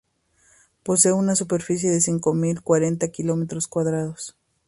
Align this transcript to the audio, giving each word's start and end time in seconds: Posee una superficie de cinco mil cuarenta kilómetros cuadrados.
Posee 0.81 1.11
una 1.11 1.35
superficie 1.35 1.91
de 1.91 2.01
cinco 2.01 2.33
mil 2.33 2.63
cuarenta 2.63 3.09
kilómetros 3.09 3.67
cuadrados. 3.67 4.35